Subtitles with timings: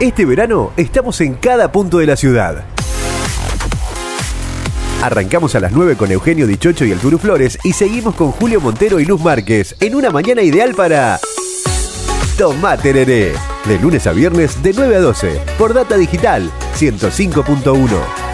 [0.00, 2.64] Este verano estamos en cada punto de la ciudad.
[5.02, 8.62] Arrancamos a las 9 con Eugenio Dichocho y el Turu Flores y seguimos con Julio
[8.62, 11.20] Montero y Luz Márquez en una mañana ideal para
[12.38, 13.34] Tomate Tereré.
[13.66, 18.29] De lunes a viernes de 9 a 12 por Data Digital 105.1.